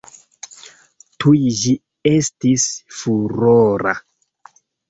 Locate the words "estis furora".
2.13-3.97